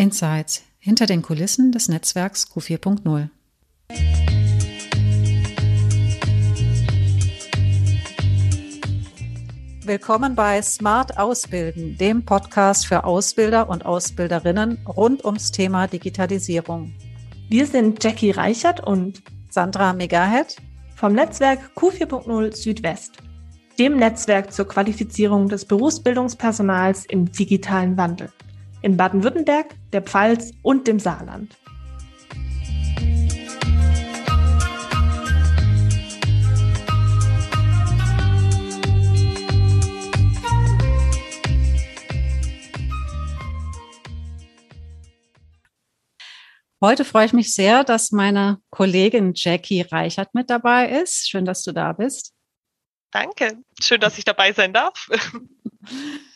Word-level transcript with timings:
Insights 0.00 0.62
hinter 0.78 1.04
den 1.04 1.20
Kulissen 1.20 1.72
des 1.72 1.90
Netzwerks 1.90 2.50
Q4.0. 2.50 3.28
Willkommen 9.84 10.34
bei 10.34 10.62
Smart 10.62 11.18
Ausbilden, 11.18 11.98
dem 11.98 12.24
Podcast 12.24 12.86
für 12.86 13.04
Ausbilder 13.04 13.68
und 13.68 13.84
Ausbilderinnen 13.84 14.78
rund 14.86 15.22
ums 15.22 15.52
Thema 15.52 15.86
Digitalisierung. 15.86 16.94
Wir 17.50 17.66
sind 17.66 18.02
Jackie 18.02 18.30
Reichert 18.30 18.80
und 18.80 19.22
Sandra 19.50 19.92
Megahead 19.92 20.56
vom 20.96 21.12
Netzwerk 21.12 21.72
Q4.0 21.76 22.56
Südwest, 22.56 23.18
dem 23.78 23.98
Netzwerk 23.98 24.50
zur 24.50 24.66
Qualifizierung 24.66 25.50
des 25.50 25.66
Berufsbildungspersonals 25.66 27.04
im 27.04 27.30
digitalen 27.30 27.98
Wandel 27.98 28.32
in 28.82 28.96
Baden-Württemberg, 28.96 29.74
der 29.92 30.02
Pfalz 30.02 30.52
und 30.62 30.86
dem 30.86 30.98
Saarland. 30.98 31.56
Heute 46.82 47.04
freue 47.04 47.26
ich 47.26 47.34
mich 47.34 47.52
sehr, 47.52 47.84
dass 47.84 48.10
meine 48.10 48.58
Kollegin 48.70 49.32
Jackie 49.34 49.82
Reichert 49.82 50.34
mit 50.34 50.48
dabei 50.48 50.88
ist. 50.88 51.28
Schön, 51.28 51.44
dass 51.44 51.62
du 51.62 51.72
da 51.72 51.92
bist. 51.92 52.32
Danke. 53.10 53.58
Schön, 53.82 54.00
dass 54.00 54.16
ich 54.16 54.24
dabei 54.24 54.52
sein 54.52 54.72
darf. 54.72 55.10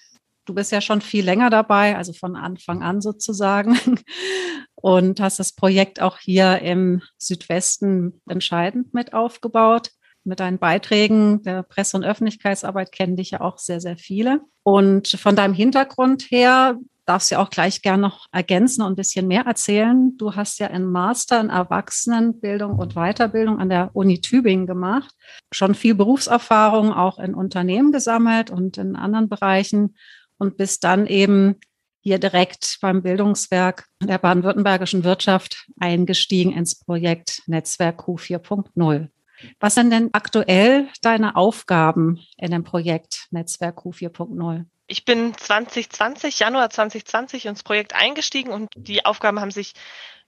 Du 0.45 0.55
bist 0.55 0.73
ja 0.73 0.81
schon 0.81 1.01
viel 1.01 1.25
länger 1.25 1.51
dabei, 1.51 1.97
also 1.97 2.13
von 2.13 2.37
Anfang 2.37 2.83
an 2.83 3.01
sozusagen. 3.01 3.79
Und 4.75 5.21
hast 5.21 5.39
das 5.39 5.53
Projekt 5.53 6.03
auch 6.03 6.19
hier 6.19 6.61
im 6.61 7.03
Südwesten 7.17 8.21
entscheidend 8.29 8.93
mit 8.93 9.15
aufgebaut. 9.15 9.91
Mit 10.25 10.41
deinen 10.41 10.59
Beiträgen 10.59 11.43
der 11.43 11.63
Presse- 11.63 11.99
und 11.99 12.05
Öffentlichkeitsarbeit 12.05 12.93
kennen 12.93 13.17
dich 13.17 13.33
ja 13.33 13.41
auch 13.43 13.59
sehr, 13.59 13.81
sehr 13.81 13.99
viele. 13.99 14.41
Und 14.63 15.09
von 15.09 15.37
deinem 15.37 15.55
Hintergrund 15.55 16.23
her 16.31 16.79
darfst 17.07 17.31
du 17.31 17.35
ja 17.35 17.43
auch 17.43 17.51
gleich 17.51 17.83
gerne 17.83 18.03
noch 18.03 18.27
ergänzen 18.33 18.83
und 18.83 18.93
ein 18.93 18.97
bisschen 18.97 19.29
mehr 19.29 19.45
erzählen. 19.45 20.17
Du 20.17 20.35
hast 20.35 20.59
ja 20.59 20.69
einen 20.69 20.91
Master 20.91 21.41
in 21.41 21.51
Erwachsenenbildung 21.51 22.79
und 22.79 22.95
Weiterbildung 22.95 23.59
an 23.59 23.69
der 23.69 23.91
Uni 23.93 24.21
Tübingen 24.21 24.67
gemacht, 24.67 25.15
schon 25.53 25.75
viel 25.75 25.95
Berufserfahrung 25.95 26.93
auch 26.93 27.19
in 27.19 27.35
Unternehmen 27.35 27.93
gesammelt 27.93 28.51
und 28.51 28.79
in 28.79 28.97
anderen 28.97 29.29
Bereichen 29.29 29.97
und 30.39 30.57
bist 30.57 30.85
dann 30.85 31.07
eben 31.07 31.57
hier 32.01 32.19
direkt 32.19 32.79
beim 32.83 33.03
Bildungswerk 33.03 33.87
der 34.03 34.19
baden-württembergischen 34.19 35.05
Wirtschaft 35.05 35.67
eingestiegen 35.81 36.53
ins 36.53 36.79
Projekt 36.79 37.43
Netzwerk 37.47 38.01
Q4.0. 38.01 39.09
Was 39.59 39.75
sind 39.75 39.91
denn 39.91 40.11
aktuell 40.13 40.89
deine 41.01 41.35
Aufgaben 41.35 42.21
in 42.37 42.51
dem 42.51 42.63
Projekt 42.63 43.27
Netzwerk 43.31 43.79
Q4.0? 43.79 44.67
Ich 44.87 45.07
bin 45.07 45.37
2020, 45.37 46.39
Januar 46.39 46.69
2020 46.69 47.47
ins 47.47 47.63
Projekt 47.63 47.95
eingestiegen 47.95 48.51
und 48.51 48.71
die 48.77 49.05
Aufgaben 49.07 49.41
haben 49.41 49.51
sich 49.51 49.73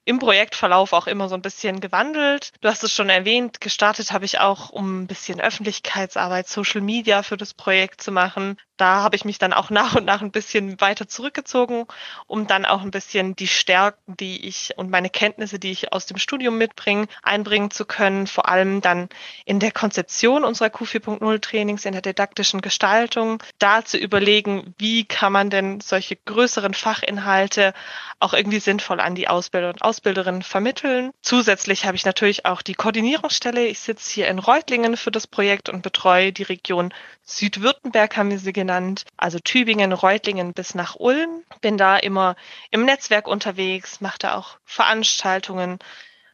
im 0.06 0.18
Projektverlauf 0.18 0.92
auch 0.92 1.08
immer 1.08 1.28
so 1.28 1.34
ein 1.34 1.42
bisschen 1.42 1.80
gewandelt. 1.80 2.52
Du 2.62 2.68
hast 2.68 2.84
es 2.84 2.92
schon 2.92 3.10
erwähnt, 3.10 3.60
gestartet 3.60 4.12
habe 4.12 4.24
ich 4.24 4.38
auch, 4.38 4.70
um 4.70 5.02
ein 5.02 5.06
bisschen 5.06 5.40
Öffentlichkeitsarbeit, 5.40 6.48
Social 6.48 6.80
Media 6.80 7.22
für 7.22 7.36
das 7.36 7.52
Projekt 7.52 8.00
zu 8.00 8.12
machen 8.12 8.56
da 8.76 9.02
habe 9.02 9.16
ich 9.16 9.24
mich 9.24 9.38
dann 9.38 9.52
auch 9.52 9.70
nach 9.70 9.94
und 9.94 10.04
nach 10.04 10.22
ein 10.22 10.30
bisschen 10.30 10.80
weiter 10.80 11.08
zurückgezogen, 11.08 11.86
um 12.26 12.46
dann 12.46 12.64
auch 12.64 12.82
ein 12.82 12.90
bisschen 12.90 13.36
die 13.36 13.48
Stärken, 13.48 14.16
die 14.16 14.46
ich 14.46 14.74
und 14.76 14.90
meine 14.90 15.10
Kenntnisse, 15.10 15.58
die 15.58 15.70
ich 15.70 15.92
aus 15.92 16.06
dem 16.06 16.18
Studium 16.18 16.58
mitbringe, 16.58 17.06
einbringen 17.22 17.70
zu 17.70 17.84
können. 17.84 18.26
Vor 18.26 18.48
allem 18.48 18.80
dann 18.80 19.08
in 19.44 19.60
der 19.60 19.72
Konzeption 19.72 20.44
unserer 20.44 20.68
Q4.0 20.68 21.40
Trainings, 21.40 21.84
in 21.84 21.92
der 21.92 22.02
didaktischen 22.02 22.60
Gestaltung, 22.60 23.42
da 23.58 23.84
zu 23.84 23.98
überlegen, 23.98 24.74
wie 24.78 25.04
kann 25.04 25.32
man 25.32 25.50
denn 25.50 25.80
solche 25.80 26.16
größeren 26.16 26.74
Fachinhalte 26.74 27.74
auch 28.18 28.32
irgendwie 28.32 28.60
sinnvoll 28.60 29.00
an 29.00 29.14
die 29.14 29.28
Ausbilder 29.28 29.68
und 29.68 29.82
Ausbilderinnen 29.82 30.42
vermitteln. 30.42 31.12
Zusätzlich 31.22 31.84
habe 31.84 31.96
ich 31.96 32.06
natürlich 32.06 32.46
auch 32.46 32.62
die 32.62 32.74
Koordinierungsstelle. 32.74 33.66
Ich 33.66 33.80
sitze 33.80 34.10
hier 34.10 34.28
in 34.28 34.38
Reutlingen 34.38 34.96
für 34.96 35.10
das 35.10 35.26
Projekt 35.26 35.68
und 35.68 35.82
betreue 35.82 36.32
die 36.32 36.44
Region 36.44 36.94
Südwürttemberg, 37.24 38.16
haben 38.16 38.30
wir 38.30 38.38
sie 38.38 38.52
genannt 38.52 38.65
genannt, 38.66 39.04
also 39.16 39.38
Tübingen, 39.38 39.92
Reutlingen 39.92 40.52
bis 40.52 40.74
nach 40.74 40.96
Ulm. 40.96 41.44
Bin 41.60 41.78
da 41.78 41.96
immer 41.96 42.34
im 42.70 42.84
Netzwerk 42.84 43.28
unterwegs, 43.28 44.00
mache 44.00 44.18
da 44.18 44.34
auch 44.34 44.58
Veranstaltungen, 44.64 45.78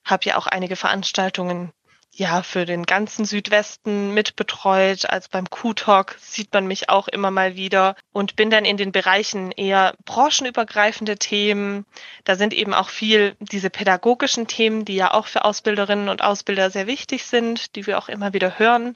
habe 0.05 0.25
ja 0.25 0.39
auch 0.39 0.47
einige 0.47 0.77
Veranstaltungen 0.77 1.73
ja, 2.15 2.43
für 2.43 2.67
den 2.67 2.85
ganzen 2.85 3.25
Südwesten 3.25 4.13
mitbetreut. 4.13 5.09
Also 5.09 5.29
beim 5.31 5.49
Q-Talk 5.49 6.17
sieht 6.21 6.53
man 6.53 6.67
mich 6.67 6.91
auch 6.91 7.09
immer 7.09 7.31
mal 7.31 7.57
wieder 7.57 7.97
und 8.13 8.37
bin 8.37 8.51
dann 8.51 8.67
in 8.67 8.77
den 8.77 8.93
Bereichen 8.93 9.51
eher 9.51 9.95
branchenübergreifende 10.05 11.17
Themen. 11.17 11.87
Da 12.25 12.37
sind 12.37 12.53
eben 12.53 12.75
auch 12.75 12.91
viel 12.91 13.35
diese 13.41 13.71
pädagogischen 13.71 14.47
Themen, 14.47 14.85
die 14.85 14.97
ja 14.97 15.15
auch 15.15 15.27
für 15.27 15.45
Ausbilderinnen 15.47 16.11
und 16.11 16.23
Ausbilder 16.23 16.71
sehr 16.71 16.87
wichtig 16.87 17.25
sind, 17.25 17.77
die 17.77 17.87
wir 17.87 17.97
auch 17.97 18.11
immer 18.11 18.35
wieder 18.35 18.59
hören. 18.59 18.93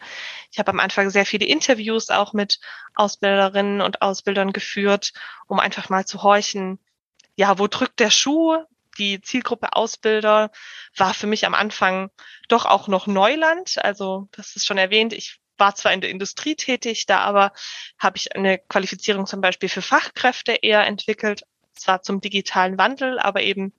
Ich 0.52 0.58
habe 0.58 0.70
am 0.70 0.80
Anfang 0.80 1.08
sehr 1.08 1.24
viele 1.24 1.46
Interviews 1.46 2.10
auch 2.10 2.34
mit 2.34 2.60
Ausbilderinnen 2.94 3.80
und 3.80 4.02
Ausbildern 4.02 4.52
geführt, 4.52 5.12
um 5.46 5.58
einfach 5.58 5.88
mal 5.88 6.04
zu 6.04 6.22
horchen, 6.22 6.78
ja, 7.34 7.58
wo 7.58 7.66
drückt 7.66 8.00
der 8.00 8.10
Schuh? 8.10 8.58
Die 8.98 9.20
Zielgruppe 9.20 9.74
Ausbilder 9.74 10.50
war 10.96 11.14
für 11.14 11.26
mich 11.26 11.46
am 11.46 11.54
Anfang 11.54 12.10
doch 12.48 12.66
auch 12.66 12.88
noch 12.88 13.06
Neuland. 13.06 13.76
Also 13.82 14.28
das 14.32 14.56
ist 14.56 14.66
schon 14.66 14.78
erwähnt. 14.78 15.12
Ich 15.12 15.40
war 15.58 15.74
zwar 15.74 15.92
in 15.92 16.00
der 16.00 16.10
Industrie 16.10 16.54
tätig, 16.54 17.06
da 17.06 17.20
aber 17.20 17.52
habe 17.98 18.18
ich 18.18 18.34
eine 18.36 18.58
Qualifizierung 18.58 19.26
zum 19.26 19.40
Beispiel 19.40 19.68
für 19.68 19.82
Fachkräfte 19.82 20.52
eher 20.52 20.86
entwickelt, 20.86 21.42
zwar 21.74 22.02
zum 22.02 22.20
digitalen 22.20 22.78
Wandel, 22.78 23.18
aber 23.18 23.42
eben 23.42 23.72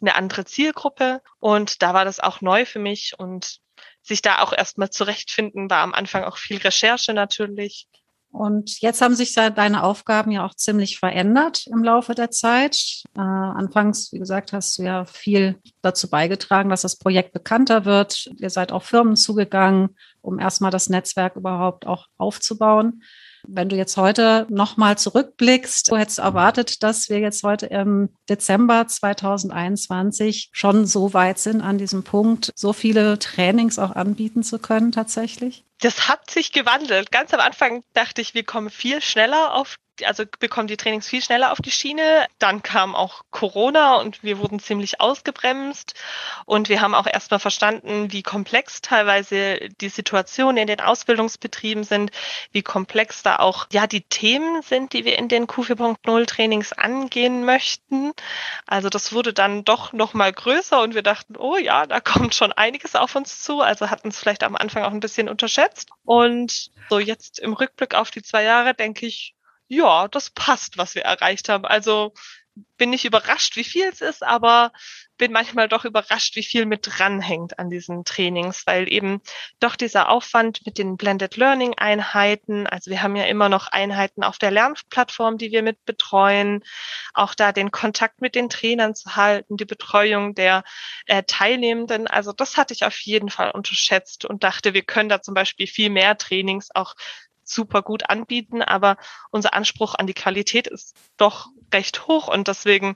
eine 0.00 0.14
andere 0.14 0.44
Zielgruppe. 0.44 1.22
Und 1.38 1.82
da 1.82 1.94
war 1.94 2.04
das 2.04 2.20
auch 2.20 2.40
neu 2.40 2.64
für 2.66 2.78
mich 2.78 3.18
und 3.18 3.60
sich 4.02 4.20
da 4.20 4.40
auch 4.40 4.52
erstmal 4.52 4.90
zurechtfinden, 4.90 5.70
war 5.70 5.78
am 5.78 5.94
Anfang 5.94 6.24
auch 6.24 6.36
viel 6.36 6.58
Recherche 6.58 7.14
natürlich. 7.14 7.86
Und 8.32 8.80
jetzt 8.80 9.02
haben 9.02 9.14
sich 9.14 9.34
deine 9.34 9.84
Aufgaben 9.84 10.30
ja 10.30 10.44
auch 10.46 10.54
ziemlich 10.54 10.98
verändert 10.98 11.66
im 11.66 11.84
Laufe 11.84 12.14
der 12.14 12.30
Zeit. 12.30 13.02
Äh, 13.14 13.20
anfangs, 13.20 14.10
wie 14.10 14.18
gesagt, 14.18 14.54
hast 14.54 14.78
du 14.78 14.84
ja 14.84 15.04
viel 15.04 15.60
dazu 15.82 16.08
beigetragen, 16.08 16.70
dass 16.70 16.80
das 16.80 16.96
Projekt 16.96 17.34
bekannter 17.34 17.84
wird. 17.84 18.30
Ihr 18.38 18.48
seid 18.48 18.72
auf 18.72 18.84
Firmen 18.84 19.16
zugegangen, 19.16 19.96
um 20.22 20.38
erstmal 20.38 20.70
das 20.70 20.88
Netzwerk 20.88 21.36
überhaupt 21.36 21.86
auch 21.86 22.06
aufzubauen. 22.16 23.02
Wenn 23.46 23.68
du 23.68 23.76
jetzt 23.76 23.96
heute 23.96 24.46
nochmal 24.48 24.96
zurückblickst, 24.96 25.90
du 25.90 25.96
hättest 25.96 26.20
erwartet, 26.20 26.82
dass 26.82 27.10
wir 27.10 27.18
jetzt 27.18 27.42
heute 27.42 27.66
im 27.66 28.10
Dezember 28.30 28.86
2021 28.86 30.50
schon 30.52 30.86
so 30.86 31.12
weit 31.12 31.38
sind 31.38 31.60
an 31.60 31.76
diesem 31.76 32.02
Punkt, 32.04 32.52
so 32.54 32.72
viele 32.72 33.18
Trainings 33.18 33.78
auch 33.78 33.94
anbieten 33.94 34.42
zu 34.42 34.58
können 34.58 34.92
tatsächlich? 34.92 35.66
Das 35.82 36.08
hat 36.08 36.30
sich 36.30 36.52
gewandelt. 36.52 37.10
Ganz 37.10 37.34
am 37.34 37.40
Anfang 37.40 37.82
dachte 37.92 38.20
ich, 38.20 38.34
wir 38.34 38.44
kommen 38.44 38.70
viel 38.70 39.02
schneller 39.02 39.54
auf 39.54 39.76
also 40.04 40.24
bekommen 40.38 40.68
die 40.68 40.76
Trainings 40.76 41.08
viel 41.08 41.22
schneller 41.22 41.52
auf 41.52 41.60
die 41.60 41.70
Schiene. 41.70 42.26
Dann 42.38 42.62
kam 42.62 42.94
auch 42.94 43.22
Corona 43.30 43.96
und 43.96 44.22
wir 44.22 44.38
wurden 44.38 44.58
ziemlich 44.58 45.00
ausgebremst. 45.00 45.94
Und 46.46 46.68
wir 46.68 46.80
haben 46.80 46.94
auch 46.94 47.06
erstmal 47.06 47.40
verstanden, 47.40 48.12
wie 48.12 48.22
komplex 48.22 48.80
teilweise 48.80 49.68
die 49.80 49.88
Situationen 49.88 50.56
in 50.56 50.66
den 50.66 50.80
Ausbildungsbetrieben 50.80 51.84
sind, 51.84 52.10
wie 52.52 52.62
komplex 52.62 53.22
da 53.22 53.36
auch 53.36 53.66
ja 53.72 53.86
die 53.86 54.02
Themen 54.02 54.62
sind, 54.62 54.92
die 54.92 55.04
wir 55.04 55.18
in 55.18 55.28
den 55.28 55.46
Q4.0 55.46 56.26
Trainings 56.26 56.72
angehen 56.72 57.44
möchten. 57.44 58.12
Also 58.66 58.88
das 58.88 59.12
wurde 59.12 59.32
dann 59.32 59.64
doch 59.64 59.92
nochmal 59.92 60.32
größer 60.32 60.80
und 60.80 60.94
wir 60.94 61.02
dachten, 61.02 61.36
oh 61.36 61.56
ja, 61.56 61.86
da 61.86 62.00
kommt 62.00 62.34
schon 62.34 62.52
einiges 62.52 62.94
auf 62.94 63.14
uns 63.14 63.42
zu. 63.42 63.60
Also 63.60 63.90
hatten 63.90 64.08
es 64.08 64.18
vielleicht 64.18 64.42
am 64.42 64.56
Anfang 64.56 64.84
auch 64.84 64.92
ein 64.92 65.00
bisschen 65.00 65.28
unterschätzt. 65.28 65.71
Und 66.04 66.70
so 66.88 66.98
jetzt 66.98 67.38
im 67.38 67.52
Rückblick 67.52 67.94
auf 67.94 68.10
die 68.10 68.22
zwei 68.22 68.42
Jahre 68.42 68.74
denke 68.74 69.06
ich, 69.06 69.34
ja, 69.68 70.08
das 70.08 70.30
passt, 70.30 70.76
was 70.78 70.94
wir 70.94 71.02
erreicht 71.02 71.48
haben. 71.48 71.64
Also 71.64 72.12
bin 72.76 72.90
nicht 72.90 73.04
überrascht, 73.04 73.56
wie 73.56 73.64
viel 73.64 73.86
es 73.86 74.00
ist, 74.00 74.22
aber 74.22 74.72
bin 75.16 75.32
manchmal 75.32 75.68
doch 75.68 75.84
überrascht, 75.84 76.36
wie 76.36 76.42
viel 76.42 76.66
mit 76.66 76.80
dranhängt 76.82 77.58
an 77.58 77.70
diesen 77.70 78.04
Trainings, 78.04 78.66
weil 78.66 78.92
eben 78.92 79.20
doch 79.60 79.76
dieser 79.76 80.08
Aufwand 80.08 80.66
mit 80.66 80.78
den 80.78 80.96
Blended 80.96 81.36
Learning 81.36 81.74
Einheiten, 81.78 82.66
also 82.66 82.90
wir 82.90 83.02
haben 83.02 83.16
ja 83.16 83.24
immer 83.24 83.48
noch 83.48 83.68
Einheiten 83.68 84.24
auf 84.24 84.38
der 84.38 84.50
Lernplattform, 84.50 85.38
die 85.38 85.52
wir 85.52 85.62
mit 85.62 85.84
betreuen, 85.84 86.64
auch 87.14 87.34
da 87.34 87.52
den 87.52 87.70
Kontakt 87.70 88.20
mit 88.20 88.34
den 88.34 88.50
Trainern 88.50 88.94
zu 88.94 89.16
halten, 89.16 89.56
die 89.56 89.64
Betreuung 89.64 90.34
der 90.34 90.64
äh, 91.06 91.22
Teilnehmenden, 91.22 92.06
also 92.06 92.32
das 92.32 92.56
hatte 92.56 92.74
ich 92.74 92.84
auf 92.84 92.98
jeden 93.00 93.30
Fall 93.30 93.52
unterschätzt 93.52 94.24
und 94.24 94.42
dachte, 94.44 94.74
wir 94.74 94.82
können 94.82 95.08
da 95.08 95.22
zum 95.22 95.34
Beispiel 95.34 95.66
viel 95.66 95.88
mehr 95.88 96.18
Trainings 96.18 96.68
auch 96.74 96.94
super 97.44 97.82
gut 97.82 98.08
anbieten, 98.08 98.62
aber 98.62 98.96
unser 99.30 99.54
Anspruch 99.54 99.94
an 99.94 100.06
die 100.06 100.14
Qualität 100.14 100.66
ist 100.66 100.96
doch 101.16 101.48
recht 101.72 102.06
hoch 102.06 102.28
und 102.28 102.48
deswegen 102.48 102.94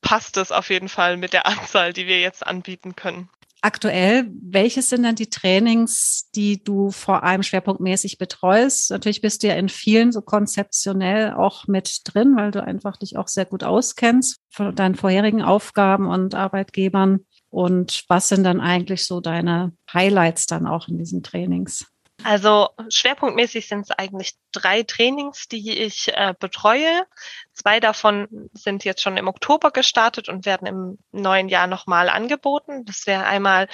passt 0.00 0.36
es 0.36 0.52
auf 0.52 0.70
jeden 0.70 0.88
Fall 0.88 1.16
mit 1.16 1.32
der 1.32 1.46
Anzahl, 1.46 1.92
die 1.92 2.06
wir 2.06 2.20
jetzt 2.20 2.46
anbieten 2.46 2.96
können. 2.96 3.28
Aktuell, 3.62 4.26
welches 4.40 4.88
sind 4.88 5.02
denn 5.02 5.16
die 5.16 5.28
Trainings, 5.28 6.30
die 6.34 6.64
du 6.64 6.90
vor 6.90 7.24
allem 7.24 7.42
schwerpunktmäßig 7.42 8.16
betreust? 8.16 8.90
Natürlich 8.90 9.20
bist 9.20 9.42
du 9.42 9.48
ja 9.48 9.54
in 9.54 9.68
vielen 9.68 10.12
so 10.12 10.22
konzeptionell 10.22 11.34
auch 11.34 11.66
mit 11.66 12.00
drin, 12.04 12.36
weil 12.36 12.52
du 12.52 12.64
einfach 12.64 12.96
dich 12.96 13.18
auch 13.18 13.28
sehr 13.28 13.44
gut 13.44 13.62
auskennst 13.62 14.38
von 14.48 14.74
deinen 14.74 14.94
vorherigen 14.94 15.42
Aufgaben 15.42 16.06
und 16.06 16.34
Arbeitgebern. 16.34 17.26
Und 17.50 18.04
was 18.08 18.30
sind 18.30 18.44
dann 18.44 18.60
eigentlich 18.60 19.04
so 19.04 19.20
deine 19.20 19.74
Highlights 19.92 20.46
dann 20.46 20.66
auch 20.66 20.88
in 20.88 20.96
diesen 20.96 21.22
Trainings? 21.22 21.84
Also 22.24 22.68
schwerpunktmäßig 22.90 23.66
sind 23.66 23.82
es 23.82 23.90
eigentlich 23.90 24.34
drei 24.52 24.82
Trainings, 24.82 25.48
die 25.48 25.78
ich 25.78 26.08
äh, 26.08 26.34
betreue. 26.38 27.06
Zwei 27.54 27.80
davon 27.80 28.50
sind 28.52 28.84
jetzt 28.84 29.02
schon 29.02 29.16
im 29.16 29.28
Oktober 29.28 29.70
gestartet 29.70 30.28
und 30.28 30.44
werden 30.44 30.66
im 30.66 30.98
neuen 31.12 31.48
Jahr 31.48 31.66
nochmal 31.66 32.08
angeboten. 32.08 32.84
Das 32.84 33.06
wäre 33.06 33.24
einmal 33.24 33.68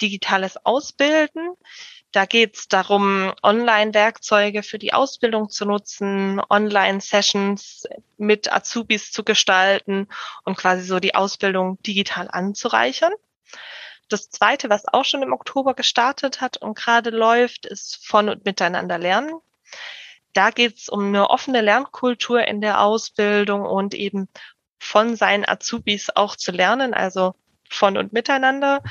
digitales 0.00 0.56
Ausbilden. 0.64 1.54
Da 2.12 2.24
geht 2.24 2.56
es 2.56 2.68
darum, 2.68 3.32
Online-Werkzeuge 3.42 4.62
für 4.62 4.78
die 4.78 4.94
Ausbildung 4.94 5.50
zu 5.50 5.66
nutzen, 5.66 6.40
Online-Sessions 6.48 7.84
mit 8.16 8.52
Azubis 8.52 9.12
zu 9.12 9.24
gestalten 9.24 10.08
und 10.44 10.56
quasi 10.56 10.82
so 10.82 10.98
die 10.98 11.14
Ausbildung 11.14 11.82
digital 11.82 12.28
anzureichern. 12.30 13.12
Das 14.08 14.30
zweite, 14.30 14.70
was 14.70 14.86
auch 14.86 15.04
schon 15.04 15.22
im 15.22 15.32
Oktober 15.32 15.74
gestartet 15.74 16.40
hat 16.40 16.56
und 16.58 16.76
gerade 16.76 17.10
läuft, 17.10 17.66
ist 17.66 18.06
von 18.06 18.28
und 18.28 18.44
miteinander 18.44 18.98
lernen. 18.98 19.32
Da 20.32 20.50
geht 20.50 20.76
es 20.76 20.88
um 20.88 21.06
eine 21.06 21.30
offene 21.30 21.60
Lernkultur 21.60 22.46
in 22.46 22.60
der 22.60 22.80
Ausbildung 22.82 23.62
und 23.62 23.94
eben 23.94 24.28
von 24.78 25.16
seinen 25.16 25.48
Azubis 25.48 26.10
auch 26.14 26.36
zu 26.36 26.52
lernen, 26.52 26.94
also 26.94 27.34
von 27.68 27.96
und 27.96 28.12
miteinander, 28.12 28.82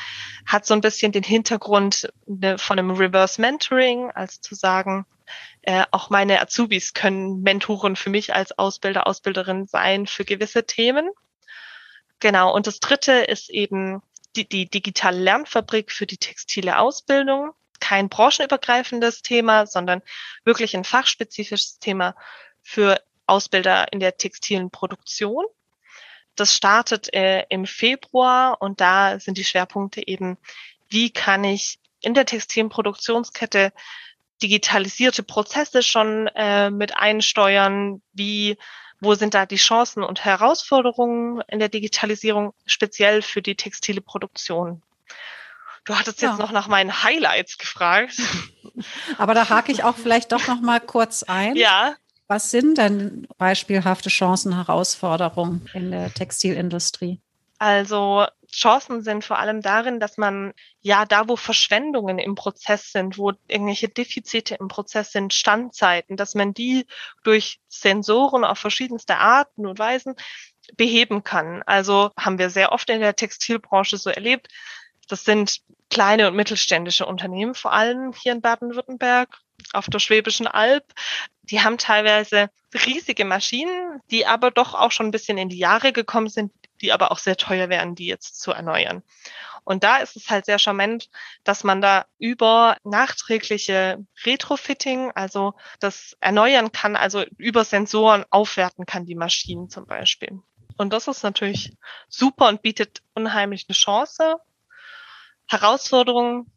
hat 0.46 0.66
so 0.66 0.74
ein 0.74 0.82
bisschen 0.82 1.12
den 1.12 1.24
Hintergrund 1.24 2.12
von 2.58 2.80
einem 2.80 2.92
Reverse 2.92 3.40
Mentoring, 3.40 4.12
als 4.12 4.42
zu 4.42 4.56
sagen, 4.56 5.06
äh, 5.62 5.86
auch 5.92 6.10
meine 6.10 6.42
Azubis 6.42 6.94
können 6.94 7.42
Mentoren 7.42 7.96
für 7.96 8.10
mich 8.10 8.34
als 8.34 8.58
Ausbilder, 8.58 9.08
Ausbilderin 9.08 9.66
sein 9.66 10.08
für 10.08 10.26
gewisse 10.26 10.66
Themen. 10.66 11.10
Genau. 12.20 12.54
Und 12.54 12.68
das 12.68 12.80
dritte 12.80 13.14
ist 13.14 13.50
eben 13.50 14.02
die, 14.36 14.48
die 14.48 14.70
digitale 14.70 15.20
Lernfabrik 15.20 15.92
für 15.92 16.06
die 16.06 16.18
textile 16.18 16.80
Ausbildung. 16.80 17.52
Kein 17.80 18.10
branchenübergreifendes 18.10 19.22
Thema, 19.22 19.66
sondern 19.66 20.02
wirklich 20.44 20.76
ein 20.76 20.84
fachspezifisches 20.84 21.80
Thema 21.80 22.16
für 22.62 23.02
Ausbilder 23.28 23.92
in 23.92 24.00
der 24.00 24.18
textilen 24.18 24.72
Produktion. 24.72 25.46
Das 26.36 26.54
startet 26.54 27.14
äh, 27.14 27.46
im 27.50 27.66
Februar 27.66 28.62
und 28.62 28.82
da 28.82 29.20
sind 29.20 29.38
die 29.38 29.44
Schwerpunkte 29.44 30.06
eben, 30.06 30.38
wie 30.90 31.12
kann 31.12 31.44
ich 31.44 31.80
in 32.02 32.14
der 32.14 32.26
textilen 32.26 32.70
Produktionskette 32.70 33.72
digitalisierte 34.42 35.24
Prozesse 35.24 35.82
schon 35.82 36.28
äh, 36.36 36.70
mit 36.70 36.98
einsteuern, 36.98 38.02
wie 38.14 38.58
wo 39.06 39.16
sind 39.16 39.34
da 39.34 39.46
die 39.46 39.56
Chancen 39.56 40.04
und 40.04 40.26
Herausforderungen 40.26 41.42
in 41.48 41.60
der 41.60 41.70
Digitalisierung, 41.70 42.54
speziell 42.66 43.22
für 43.22 43.42
die 43.42 43.56
textile 43.56 44.02
Produktion? 44.02 44.82
Du 45.86 45.96
hattest 45.96 46.22
ja. 46.22 46.32
jetzt 46.32 46.40
noch 46.40 46.52
nach 46.52 46.68
meinen 46.68 47.04
Highlights 47.04 47.58
gefragt. 47.58 48.20
Aber 49.18 49.34
da 49.34 49.48
hake 49.48 49.72
ich 49.72 49.84
auch 49.84 49.96
vielleicht 49.96 50.32
doch 50.32 50.48
noch 50.48 50.60
mal 50.60 50.82
kurz 50.82 51.24
ein. 51.24 51.56
Ja. 51.56 51.96
Was 52.28 52.50
sind 52.50 52.80
denn 52.80 53.28
beispielhafte 53.38 54.10
Chancen, 54.10 54.56
Herausforderungen 54.56 55.70
in 55.74 55.92
der 55.92 56.12
Textilindustrie? 56.12 57.22
Also 57.60 58.26
Chancen 58.56 59.04
sind 59.04 59.24
vor 59.24 59.40
allem 59.40 59.62
darin, 59.62 60.00
dass 60.00 60.18
man 60.18 60.54
ja 60.82 61.06
da, 61.06 61.28
wo 61.28 61.36
Verschwendungen 61.36 62.20
im 62.20 62.36
Prozess 62.36 62.92
sind, 62.92 63.18
wo 63.18 63.34
irgendwelche 63.48 63.90
Defizite 63.90 64.56
im 64.56 64.68
Prozess 64.68 65.12
sind, 65.12 65.34
Standzeiten, 65.34 66.18
dass 66.18 66.36
man 66.36 66.54
die 66.54 66.86
durch 67.24 67.60
Sensoren 67.68 68.46
auf 68.46 68.60
verschiedenste 68.60 69.18
Arten 69.18 69.66
und 69.66 69.80
Weisen 69.80 70.16
beheben 70.78 71.24
kann. 71.24 71.64
Also 71.66 72.12
haben 72.18 72.40
wir 72.40 72.50
sehr 72.50 72.72
oft 72.72 72.90
in 72.90 73.02
der 73.02 73.16
Textilbranche 73.16 73.98
so 73.98 74.10
erlebt. 74.10 74.48
Das 75.08 75.24
sind 75.24 75.62
kleine 75.90 76.28
und 76.28 76.36
mittelständische 76.36 77.06
Unternehmen, 77.06 77.54
vor 77.54 77.74
allem 77.74 78.14
hier 78.14 78.32
in 78.32 78.42
Baden-Württemberg, 78.42 79.38
auf 79.74 79.86
der 79.88 80.00
Schwäbischen 80.00 80.48
Alb. 80.48 80.86
Die 81.44 81.62
haben 81.62 81.78
teilweise 81.78 82.50
riesige 82.86 83.26
Maschinen, 83.26 84.02
die 84.12 84.26
aber 84.26 84.52
doch 84.52 84.74
auch 84.74 84.92
schon 84.92 85.08
ein 85.08 85.12
bisschen 85.12 85.38
in 85.38 85.50
die 85.50 85.60
Jahre 85.60 85.94
gekommen 85.94 86.30
sind, 86.30 86.52
die 86.82 86.92
aber 86.92 87.12
auch 87.12 87.20
sehr 87.20 87.38
teuer 87.38 87.70
wären, 87.70 87.96
die 87.96 88.08
jetzt 88.08 88.42
zu 88.42 88.52
erneuern. 88.52 89.04
Und 89.66 89.84
da 89.84 89.98
ist 89.98 90.16
es 90.16 90.30
halt 90.30 90.46
sehr 90.46 90.60
charmant, 90.60 91.10
dass 91.44 91.64
man 91.64 91.82
da 91.82 92.06
über 92.20 92.78
nachträgliche 92.84 94.06
Retrofitting, 94.24 95.12
also 95.16 95.56
das 95.80 96.16
erneuern 96.20 96.72
kann, 96.72 96.96
also 96.96 97.24
über 97.38 97.66
Sensoren 97.66 98.26
aufwerten 98.30 98.86
kann, 98.86 99.06
die 99.06 99.16
Maschinen 99.16 99.70
zum 99.70 99.88
Beispiel. 99.88 100.40
Und 100.78 100.94
das 100.94 101.08
ist 101.08 101.24
natürlich 101.24 101.74
super 102.08 102.48
und 102.48 102.62
bietet 102.62 103.02
unheimlich 103.16 103.66
eine 103.68 103.76
Chance. 103.76 104.38
Herausforderungen, 105.48 106.52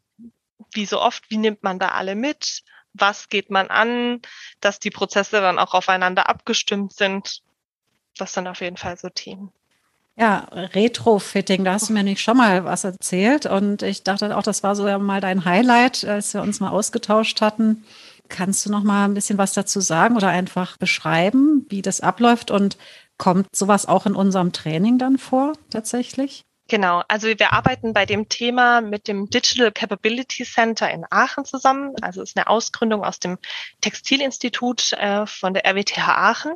wie 0.73 0.85
so 0.85 1.01
oft, 1.01 1.31
wie 1.31 1.37
nimmt 1.37 1.63
man 1.63 1.79
da 1.79 1.89
alle 1.89 2.15
mit? 2.15 2.63
Was 2.93 3.29
geht 3.29 3.49
man 3.49 3.69
an, 3.69 4.21
dass 4.61 4.79
die 4.79 4.91
Prozesse 4.91 5.41
dann 5.41 5.57
auch 5.57 5.73
aufeinander 5.73 6.29
abgestimmt 6.29 6.93
sind? 6.93 7.41
Das 8.17 8.33
sind 8.33 8.47
auf 8.47 8.61
jeden 8.61 8.77
Fall 8.77 8.97
so 8.97 9.09
Themen. 9.09 9.51
Ja, 10.19 10.47
Retrofitting, 10.51 11.63
da 11.63 11.73
hast 11.73 11.87
du 11.87 11.93
mir 11.93 12.03
nicht 12.03 12.21
schon 12.21 12.35
mal 12.35 12.65
was 12.65 12.83
erzählt 12.83 13.45
und 13.45 13.83
ich 13.83 14.03
dachte 14.03 14.35
auch, 14.35 14.43
das 14.43 14.63
war 14.63 14.75
so 14.75 14.83
mal 14.99 15.21
dein 15.21 15.45
Highlight, 15.45 16.03
als 16.03 16.33
wir 16.33 16.41
uns 16.41 16.59
mal 16.59 16.71
ausgetauscht 16.71 17.39
hatten. 17.39 17.85
Kannst 18.27 18.65
du 18.65 18.69
noch 18.69 18.83
mal 18.83 19.05
ein 19.05 19.13
bisschen 19.13 19.37
was 19.37 19.53
dazu 19.53 19.79
sagen 19.79 20.17
oder 20.17 20.27
einfach 20.27 20.75
beschreiben, 20.77 21.65
wie 21.69 21.81
das 21.81 22.01
abläuft 22.01 22.51
und 22.51 22.77
kommt 23.17 23.47
sowas 23.55 23.85
auch 23.85 24.05
in 24.05 24.13
unserem 24.13 24.51
Training 24.51 24.97
dann 24.97 25.17
vor 25.17 25.53
tatsächlich? 25.69 26.43
Genau, 26.69 27.01
also 27.07 27.27
wir 27.27 27.51
arbeiten 27.51 27.93
bei 27.93 28.05
dem 28.05 28.29
Thema 28.29 28.81
mit 28.81 29.07
dem 29.07 29.27
Digital 29.27 29.71
Capability 29.71 30.45
Center 30.45 30.89
in 30.91 31.03
Aachen 31.09 31.43
zusammen. 31.43 31.95
Also 32.01 32.21
es 32.21 32.29
ist 32.29 32.37
eine 32.37 32.47
Ausgründung 32.47 33.03
aus 33.03 33.19
dem 33.19 33.39
Textilinstitut 33.81 34.93
äh, 34.93 35.25
von 35.25 35.55
der 35.55 35.65
RWTH 35.65 36.07
Aachen 36.07 36.53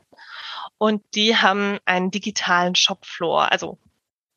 und 0.77 1.03
die 1.15 1.35
haben 1.35 1.79
einen 1.85 2.11
digitalen 2.11 2.75
Shopfloor, 2.75 3.51
also 3.51 3.79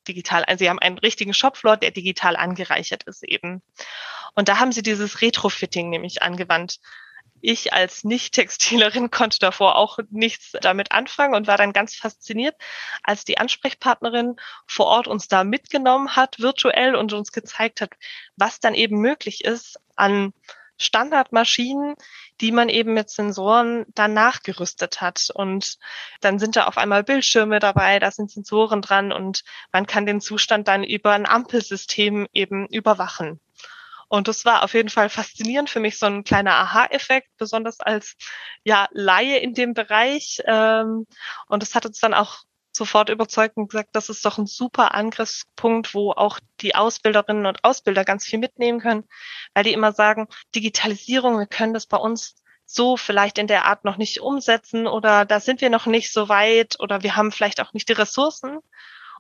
digital, 0.09 0.45
also 0.45 0.65
sie 0.65 0.71
haben 0.71 0.79
einen 0.79 0.97
richtigen 0.97 1.35
Shopfloor, 1.35 1.77
der 1.77 1.91
digital 1.91 2.37
angereichert 2.37 3.03
ist 3.03 3.23
eben. 3.23 3.63
Und 4.35 4.49
da 4.49 4.59
haben 4.59 4.73
sie 4.73 4.83
dieses 4.83 5.21
Retrofitting 5.21 5.91
nämlich 5.91 6.23
angewandt. 6.23 6.81
Ich 7.49 7.73
als 7.73 8.03
Nicht-Textilerin 8.03 9.09
konnte 9.13 9.39
davor 9.39 9.77
auch 9.77 10.01
nichts 10.11 10.51
damit 10.63 10.91
anfangen 10.91 11.37
und 11.37 11.47
war 11.47 11.57
dann 11.57 11.73
ganz 11.73 11.95
fasziniert, 11.95 12.57
als 13.05 13.25
die 13.25 13.39
Ansprechpartnerin 13.39 14.35
vor 14.67 14.87
Ort 14.87 15.07
uns 15.07 15.29
da 15.29 15.45
mitgenommen 15.45 16.17
hat, 16.17 16.41
virtuell 16.41 16.97
und 16.97 17.13
uns 17.13 17.31
gezeigt 17.31 17.81
hat, 17.81 17.91
was 18.35 18.59
dann 18.59 18.75
eben 18.75 18.99
möglich 18.99 19.45
ist 19.45 19.79
an 19.95 20.33
Standardmaschinen, 20.77 21.95
die 22.41 22.51
man 22.51 22.69
eben 22.69 22.95
mit 22.95 23.11
Sensoren 23.11 23.87
dann 23.95 24.13
nachgerüstet 24.13 25.01
hat. 25.01 25.29
Und 25.33 25.79
dann 26.21 26.41
sind 26.41 26.57
da 26.57 26.67
auf 26.67 26.77
einmal 26.77 27.05
Bildschirme 27.05 27.61
dabei, 27.61 28.01
da 28.01 28.11
sind 28.11 28.29
Sensoren 28.29 28.83
dran 28.83 29.13
und 29.13 29.45
man 29.71 29.87
kann 29.87 30.05
den 30.05 30.21
Zustand 30.21 30.67
dann 30.67 30.83
über 30.83 31.13
ein 31.13 31.27
Ampelsystem 31.27 32.27
eben 32.33 32.67
überwachen. 32.67 33.39
Und 34.09 34.29
das 34.29 34.45
war 34.45 34.63
auf 34.63 34.75
jeden 34.75 34.89
Fall 34.89 35.09
faszinierend 35.09 35.69
für 35.69 35.81
mich, 35.81 35.99
so 35.99 36.07
ein 36.07 36.25
kleiner 36.25 36.55
Aha-Effekt, 36.55 37.29
besonders 37.39 37.81
als 37.81 38.17
ja 38.65 38.89
Laie 38.93 39.39
in 39.39 39.55
dem 39.55 39.75
Bereich. 39.75 40.41
Ähm, 40.47 41.07
und 41.49 41.63
das 41.63 41.75
hat 41.75 41.87
uns 41.87 41.99
dann 41.99 42.15
auch 42.15 42.43
sofort 42.77 43.09
überzeugt 43.09 43.57
und 43.57 43.71
gesagt, 43.71 43.91
das 43.95 44.09
ist 44.09 44.25
doch 44.25 44.39
ein 44.39 44.47
super 44.47 44.95
Angriffspunkt, 44.95 45.95
wo 45.95 46.13
auch 46.13 46.39
die 46.61 46.75
Ausbilderinnen 46.75 47.47
und 47.47 47.65
Ausbilder 47.65 48.05
ganz 48.05 48.25
viel 48.25 48.39
mitnehmen 48.39 48.81
können, 48.81 49.05
weil 49.55 49.65
die 49.65 49.73
immer 49.73 49.93
sagen, 49.93 50.29
Digitalisierung, 50.55 51.39
wir 51.39 51.47
können 51.47 51.75
das 51.75 51.87
bei 51.87 51.97
uns 51.97 52.37
so 52.67 52.97
vielleicht 52.97 53.39
in 53.39 53.47
der 53.47 53.65
Art 53.65 53.85
noch 53.85 53.97
nicht 53.97 54.21
umsetzen 54.21 54.87
oder 54.87 55.25
da 55.25 55.41
sind 55.41 55.61
wir 55.61 55.71
noch 55.71 55.87
nicht 55.87 56.13
so 56.13 56.29
weit 56.29 56.79
oder 56.81 57.03
wir 57.03 57.17
haben 57.17 57.33
vielleicht 57.33 57.61
auch 57.61 57.73
nicht 57.73 57.89
die 57.89 57.95
Ressourcen. 57.95 58.59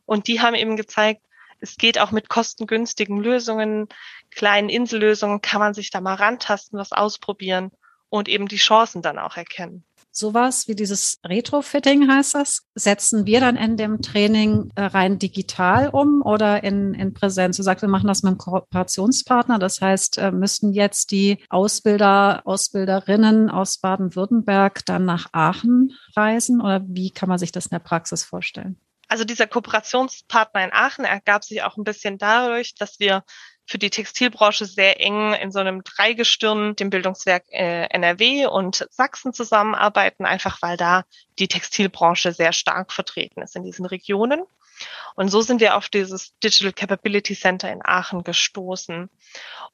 Und 0.04 0.28
die 0.28 0.40
haben 0.40 0.54
eben 0.54 0.76
gezeigt, 0.76 1.25
es 1.60 1.76
geht 1.76 1.98
auch 1.98 2.10
mit 2.10 2.28
kostengünstigen 2.28 3.18
Lösungen, 3.18 3.88
kleinen 4.30 4.68
Insellösungen, 4.68 5.40
kann 5.40 5.60
man 5.60 5.75
sich 5.75 5.90
da 5.90 6.00
mal 6.00 6.14
rantasten, 6.14 6.78
was 6.78 6.92
ausprobieren 6.92 7.70
und 8.08 8.28
eben 8.28 8.48
die 8.48 8.56
Chancen 8.56 9.02
dann 9.02 9.18
auch 9.18 9.36
erkennen 9.36 9.84
sowas 10.16 10.66
wie 10.66 10.75
dieses 10.75 11.18
Retrofitting 11.25 12.08
heißt 12.08 12.34
das, 12.34 12.62
setzen 12.75 13.26
wir 13.26 13.40
dann 13.40 13.56
in 13.56 13.76
dem 13.76 14.00
Training 14.00 14.70
äh, 14.75 14.82
rein 14.82 15.18
digital 15.18 15.88
um 15.90 16.22
oder 16.22 16.64
in, 16.64 16.94
in 16.94 17.12
Präsenz? 17.12 17.56
Du 17.56 17.62
sagst, 17.62 17.82
wir 17.82 17.88
machen 17.88 18.06
das 18.06 18.22
mit 18.22 18.30
einem 18.30 18.38
Kooperationspartner. 18.38 19.58
Das 19.58 19.80
heißt, 19.80 20.18
äh, 20.18 20.32
müssten 20.32 20.72
jetzt 20.72 21.10
die 21.10 21.38
Ausbilder, 21.50 22.42
Ausbilderinnen 22.44 23.50
aus 23.50 23.78
Baden-Württemberg 23.78 24.84
dann 24.86 25.04
nach 25.04 25.28
Aachen 25.32 25.92
reisen 26.16 26.60
oder 26.60 26.82
wie 26.86 27.10
kann 27.10 27.28
man 27.28 27.38
sich 27.38 27.52
das 27.52 27.66
in 27.66 27.70
der 27.70 27.80
Praxis 27.80 28.25
vorstellen? 28.25 28.78
Also 29.08 29.25
dieser 29.25 29.46
Kooperationspartner 29.46 30.64
in 30.64 30.72
Aachen 30.72 31.04
ergab 31.04 31.44
sich 31.44 31.62
auch 31.62 31.76
ein 31.76 31.84
bisschen 31.84 32.18
dadurch, 32.18 32.75
dass 32.75 32.98
wir 32.98 33.25
für 33.66 33.78
die 33.78 33.90
Textilbranche 33.90 34.64
sehr 34.64 35.00
eng 35.00 35.34
in 35.34 35.50
so 35.50 35.58
einem 35.58 35.82
Dreigestirn, 35.82 36.76
dem 36.76 36.90
Bildungswerk 36.90 37.44
äh, 37.50 37.86
NRW 37.86 38.46
und 38.46 38.86
Sachsen 38.90 39.32
zusammenarbeiten, 39.32 40.25
einfach 40.25 40.62
weil 40.62 40.76
da 40.76 41.04
die 41.38 41.48
Textilbranche 41.48 42.32
sehr 42.32 42.52
stark 42.52 42.92
vertreten 42.92 43.42
ist 43.42 43.56
in 43.56 43.64
diesen 43.64 43.86
Regionen. 43.86 44.44
Und 45.14 45.30
so 45.30 45.40
sind 45.40 45.60
wir 45.60 45.76
auf 45.76 45.88
dieses 45.88 46.38
Digital 46.38 46.72
Capability 46.72 47.34
Center 47.34 47.70
in 47.72 47.84
Aachen 47.84 48.22
gestoßen. 48.22 49.10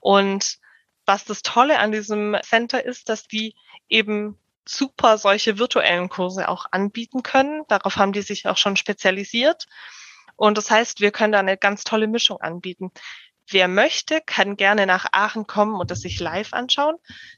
Und 0.00 0.58
was 1.04 1.24
das 1.24 1.42
Tolle 1.42 1.78
an 1.78 1.92
diesem 1.92 2.36
Center 2.42 2.84
ist, 2.84 3.08
dass 3.08 3.26
die 3.26 3.54
eben 3.88 4.38
super 4.66 5.18
solche 5.18 5.58
virtuellen 5.58 6.08
Kurse 6.08 6.48
auch 6.48 6.66
anbieten 6.70 7.22
können. 7.22 7.62
Darauf 7.68 7.96
haben 7.96 8.12
die 8.12 8.22
sich 8.22 8.46
auch 8.48 8.56
schon 8.56 8.76
spezialisiert. 8.76 9.66
Und 10.36 10.58
das 10.58 10.70
heißt, 10.70 11.00
wir 11.00 11.10
können 11.10 11.32
da 11.32 11.40
eine 11.40 11.56
ganz 11.56 11.84
tolle 11.84 12.08
Mischung 12.08 12.40
anbieten. 12.40 12.90
Wer 13.48 13.68
möchte, 13.68 14.20
kann 14.24 14.56
gerne 14.56 14.86
nach 14.86 15.06
Aachen 15.12 15.46
kommen 15.46 15.74
und 15.74 15.90
es 15.90 16.00
sich 16.00 16.20
live 16.20 16.52
anschauen. 16.52 16.96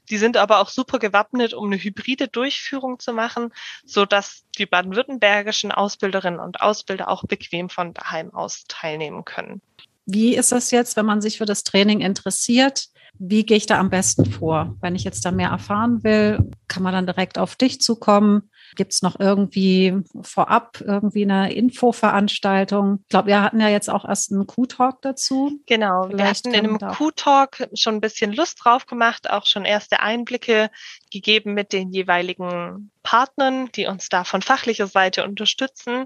Die 0.09 0.17
sind 0.17 0.37
aber 0.37 0.59
auch 0.59 0.69
super 0.69 0.99
gewappnet, 0.99 1.53
um 1.53 1.65
eine 1.65 1.81
hybride 1.81 2.27
Durchführung 2.27 2.99
zu 2.99 3.11
machen, 3.11 3.51
so 3.85 4.05
dass 4.05 4.45
die 4.57 4.65
baden-württembergischen 4.65 5.71
Ausbilderinnen 5.71 6.39
und 6.39 6.61
Ausbilder 6.61 7.09
auch 7.09 7.23
bequem 7.23 7.69
von 7.69 7.93
daheim 7.93 8.33
aus 8.33 8.65
teilnehmen 8.67 9.25
können. 9.25 9.61
Wie 10.05 10.35
ist 10.35 10.51
das 10.51 10.69
jetzt, 10.71 10.95
wenn 10.95 11.05
man 11.05 11.21
sich 11.21 11.39
für 11.39 11.45
das 11.45 11.63
Training 11.63 12.01
interessiert? 12.01 12.89
Wie 13.19 13.45
gehe 13.45 13.57
ich 13.57 13.65
da 13.65 13.79
am 13.79 13.89
besten 13.89 14.25
vor? 14.25 14.75
Wenn 14.81 14.95
ich 14.95 15.03
jetzt 15.03 15.25
da 15.25 15.31
mehr 15.31 15.49
erfahren 15.49 16.03
will, 16.03 16.51
kann 16.67 16.83
man 16.83 16.93
dann 16.93 17.05
direkt 17.05 17.37
auf 17.37 17.55
dich 17.55 17.81
zukommen? 17.81 18.49
Gibt 18.75 18.93
es 18.93 19.01
noch 19.01 19.19
irgendwie 19.19 19.93
vorab 20.21 20.81
irgendwie 20.81 21.23
eine 21.23 21.53
Infoveranstaltung? 21.53 22.99
Ich 23.03 23.09
glaube, 23.09 23.27
wir 23.27 23.41
hatten 23.41 23.59
ja 23.59 23.69
jetzt 23.69 23.89
auch 23.89 24.05
erst 24.05 24.31
einen 24.31 24.45
Q-Talk 24.45 25.01
dazu. 25.01 25.59
Genau, 25.65 26.07
Vielleicht 26.07 26.45
wir 26.45 26.53
hatten 26.53 26.65
in 26.65 26.77
einem 26.77 26.95
Q-Talk 26.95 27.69
schon 27.73 27.95
ein 27.95 28.01
bisschen 28.01 28.33
Lust 28.33 28.59
drauf 28.63 28.85
gemacht, 28.85 29.29
auch 29.29 29.45
schon 29.45 29.65
erste 29.65 30.01
Einblicke 30.01 30.69
gegeben 31.11 31.53
mit 31.53 31.73
den 31.73 31.91
jeweiligen 31.91 32.91
Partnern, 33.03 33.71
die 33.73 33.85
uns 33.85 34.09
da 34.09 34.23
von 34.23 34.41
fachlicher 34.41 34.87
Seite 34.87 35.23
unterstützen. 35.23 36.05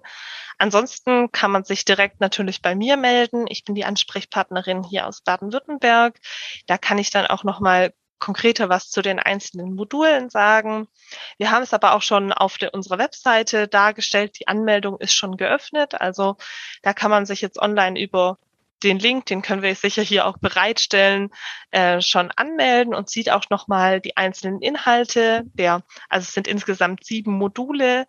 Ansonsten 0.58 1.32
kann 1.32 1.52
man 1.52 1.64
sich 1.64 1.86
direkt 1.86 2.20
natürlich 2.20 2.62
bei 2.62 2.76
mir 2.76 2.98
melden. 2.98 3.46
Ich 3.48 3.64
bin 3.64 3.74
die 3.74 3.86
Ansprechpartnerin 3.86 4.84
hier 4.84 5.08
aus 5.08 5.22
Baden-Württemberg. 5.22 6.20
Da 6.68 6.78
kann 6.78 6.98
ich 6.98 7.10
dann 7.10 7.26
auch 7.26 7.44
noch 7.44 7.62
mal 7.62 7.94
konkreter 8.20 8.70
was 8.70 8.90
zu 8.90 9.02
den 9.02 9.20
einzelnen 9.20 9.74
Modulen 9.76 10.30
sagen. 10.30 10.88
Wir 11.38 11.52
haben 11.52 11.64
es 11.64 11.74
aber 11.74 11.94
auch 11.94 12.02
schon 12.02 12.32
auf 12.32 12.58
der, 12.58 12.74
unserer 12.74 12.98
Webseite 12.98 13.68
dargestellt. 13.68 14.40
Die 14.40 14.48
Anmeldung 14.48 15.00
ist 15.00 15.14
schon 15.14 15.38
geöffnet. 15.38 16.00
Also 16.00 16.38
da 16.82 16.94
kann 16.94 17.12
man 17.12 17.26
sich 17.26 17.42
jetzt 17.42 17.60
online 17.60 18.00
über 18.00 18.38
den 18.84 19.00
Link, 19.00 19.26
den 19.26 19.42
können 19.42 19.62
wir 19.62 19.76
sicher 19.76 20.02
hier 20.02 20.26
auch 20.26 20.38
bereitstellen, 20.38 21.32
äh, 21.72 22.02
schon 22.02 22.32
anmelden 22.32 22.94
und 22.94 23.10
sieht 23.10 23.30
auch 23.30 23.50
nochmal 23.50 24.00
die 24.00 24.16
einzelnen 24.16 24.62
Inhalte. 24.62 25.44
Der, 25.54 25.84
also 26.08 26.24
es 26.24 26.34
sind 26.34 26.48
insgesamt 26.48 27.04
sieben 27.04 27.34
Module. 27.34 28.08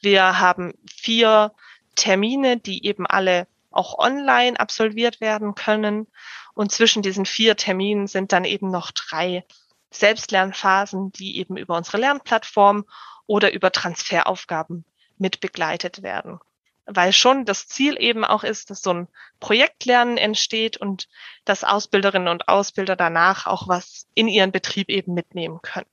Wir 0.00 0.38
haben 0.38 0.74
vier 0.88 1.52
Termine, 1.96 2.56
die 2.58 2.86
eben 2.86 3.06
alle 3.06 3.48
auch 3.70 3.98
online 3.98 4.58
absolviert 4.58 5.20
werden 5.20 5.54
können. 5.54 6.06
Und 6.54 6.72
zwischen 6.72 7.02
diesen 7.02 7.26
vier 7.26 7.56
Terminen 7.56 8.06
sind 8.06 8.32
dann 8.32 8.44
eben 8.44 8.70
noch 8.70 8.90
drei 8.90 9.44
Selbstlernphasen, 9.90 11.12
die 11.12 11.38
eben 11.38 11.56
über 11.56 11.76
unsere 11.76 11.98
Lernplattform 11.98 12.84
oder 13.26 13.52
über 13.52 13.72
Transferaufgaben 13.72 14.84
mit 15.18 15.40
begleitet 15.40 16.02
werden. 16.02 16.40
Weil 16.84 17.12
schon 17.12 17.44
das 17.44 17.68
Ziel 17.68 17.96
eben 17.98 18.24
auch 18.24 18.42
ist, 18.42 18.70
dass 18.70 18.82
so 18.82 18.92
ein 18.92 19.08
Projektlernen 19.38 20.16
entsteht 20.16 20.76
und 20.76 21.08
dass 21.44 21.62
Ausbilderinnen 21.62 22.28
und 22.28 22.48
Ausbilder 22.48 22.96
danach 22.96 23.46
auch 23.46 23.68
was 23.68 24.06
in 24.14 24.26
ihren 24.26 24.50
Betrieb 24.50 24.88
eben 24.88 25.14
mitnehmen 25.14 25.60
können. 25.62 25.86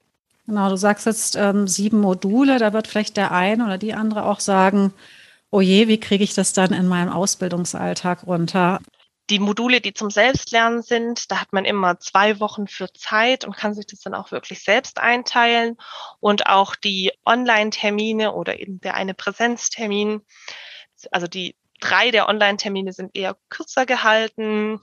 Genau, 0.48 0.68
du 0.68 0.78
sagst 0.78 1.06
jetzt 1.06 1.36
ähm, 1.36 1.68
sieben 1.68 2.01
Module, 2.01 2.58
da 2.58 2.74
wird 2.74 2.88
vielleicht 2.88 3.18
der 3.18 3.32
eine 3.32 3.66
oder 3.66 3.78
die 3.78 3.94
andere 3.94 4.25
auch 4.25 4.39
sagen, 4.39 4.94
oh 5.51 5.62
je, 5.62 5.88
wie 5.88 6.00
kriege 6.00 6.24
ich 6.24 6.34
das 6.34 6.54
dann 6.54 6.74
in 6.74 6.88
meinem 6.88 7.10
Ausbildungsalltag 7.10 8.25
runter? 8.25 8.80
Die 9.29 9.39
Module, 9.39 9.79
die 9.79 9.93
zum 9.93 10.09
Selbstlernen 10.09 10.81
sind, 10.81 11.31
da 11.31 11.41
hat 11.41 11.53
man 11.53 11.65
immer 11.65 12.00
zwei 12.00 12.39
Wochen 12.39 12.67
für 12.67 12.91
Zeit 12.93 13.45
und 13.45 13.55
kann 13.55 13.75
sich 13.75 13.86
das 13.86 14.00
dann 14.00 14.15
auch 14.15 14.31
wirklich 14.31 14.63
selbst 14.63 15.00
einteilen. 15.00 15.77
Und 16.19 16.48
auch 16.48 16.75
die 16.75 17.12
Online-Termine 17.25 18.33
oder 18.33 18.59
eben 18.59 18.81
der 18.81 18.95
eine 18.95 19.13
Präsenztermin, 19.13 20.21
also 21.12 21.27
die 21.27 21.55
drei 21.79 22.12
der 22.12 22.27
Online-Termine 22.27 22.91
sind 22.91 23.15
eher 23.15 23.38
kürzer 23.50 23.86
gehalten, 23.86 24.81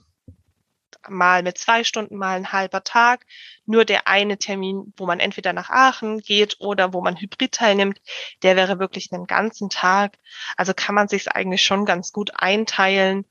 mal 1.09 1.43
mit 1.43 1.57
zwei 1.57 1.83
Stunden, 1.83 2.17
mal 2.17 2.35
ein 2.35 2.51
halber 2.51 2.83
Tag. 2.83 3.25
Nur 3.65 3.85
der 3.85 4.07
eine 4.07 4.37
Termin, 4.37 4.93
wo 4.97 5.05
man 5.05 5.19
entweder 5.19 5.53
nach 5.53 5.69
Aachen 5.69 6.19
geht 6.19 6.57
oder 6.59 6.93
wo 6.93 7.01
man 7.01 7.17
hybrid 7.17 7.53
teilnimmt, 7.53 8.01
der 8.43 8.55
wäre 8.55 8.79
wirklich 8.79 9.11
einen 9.11 9.27
ganzen 9.27 9.69
Tag. 9.69 10.17
Also 10.55 10.73
kann 10.73 10.95
man 10.95 11.07
sich 11.07 11.31
eigentlich 11.31 11.63
schon 11.63 11.85
ganz 11.85 12.11
gut 12.11 12.31
einteilen. 12.35 13.25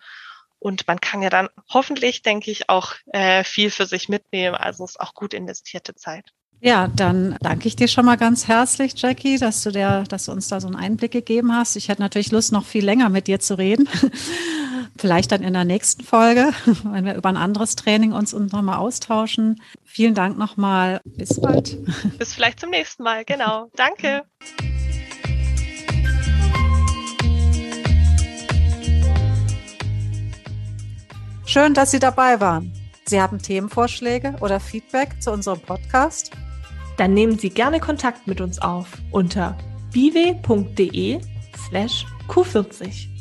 Und 0.67 0.89
man 0.89 0.99
kann 0.99 1.23
ja 1.23 1.31
dann 1.31 1.49
hoffentlich, 1.73 2.23
denke 2.23 2.51
ich, 2.51 2.69
auch 2.69 2.95
äh, 3.13 3.45
viel 3.45 3.71
für 3.71 3.87
sich 3.87 4.09
mitnehmen. 4.09 4.57
Also 4.57 4.85
ist 4.85 4.99
auch 4.99 5.15
gut 5.15 5.33
investierte 5.33 5.95
Zeit. 5.95 6.33
Ja, 6.59 6.89
dann 6.89 7.37
danke 7.41 7.69
ich 7.69 7.77
dir 7.77 7.87
schon 7.87 8.05
mal 8.05 8.17
ganz 8.17 8.49
herzlich, 8.49 8.95
Jackie, 8.97 9.39
dass 9.39 9.63
du, 9.63 9.71
der, 9.71 10.03
dass 10.03 10.25
du 10.25 10.33
uns 10.33 10.49
da 10.49 10.61
so 10.61 10.67
einen 10.67 10.75
Einblick 10.75 11.13
gegeben 11.13 11.55
hast. 11.55 11.77
Ich 11.77 11.89
hätte 11.89 12.03
natürlich 12.03 12.33
Lust, 12.33 12.51
noch 12.51 12.67
viel 12.67 12.85
länger 12.85 13.11
mit 13.11 13.29
dir 13.29 13.39
zu 13.39 13.57
reden. 13.57 13.89
Vielleicht 14.99 15.31
dann 15.31 15.45
in 15.45 15.53
der 15.53 15.65
nächsten 15.65 16.03
Folge, 16.03 16.51
wenn 16.83 17.05
wir 17.05 17.15
über 17.15 17.29
ein 17.29 17.37
anderes 17.37 17.77
Training 17.77 18.11
uns, 18.11 18.35
uns 18.35 18.51
nochmal 18.51 18.79
austauschen. 18.79 19.63
Vielen 19.85 20.17
Dank 20.17 20.37
nochmal. 20.37 21.01
Bis 21.05 21.41
bald. 21.41 21.79
Bis 22.19 22.35
vielleicht 22.35 22.59
zum 22.59 22.71
nächsten 22.71 23.05
Mal. 23.05 23.25
Genau. 23.25 23.71
Danke. 23.77 24.25
Schön, 31.57 31.73
dass 31.73 31.91
Sie 31.91 31.99
dabei 31.99 32.39
waren. 32.39 32.71
Sie 33.07 33.19
haben 33.19 33.39
Themenvorschläge 33.39 34.35
oder 34.43 34.61
Feedback 34.61 35.23
zu 35.23 35.33
unserem 35.33 35.59
Podcast? 35.59 36.33
Dann 36.99 37.15
nehmen 37.15 37.39
Sie 37.39 37.49
gerne 37.49 37.81
Kontakt 37.81 38.27
mit 38.27 38.43
uns 38.43 38.61
auf 38.61 38.87
unter 39.11 39.57
biwe.de 39.91 41.19
slash 41.67 42.05
q40. 42.29 43.16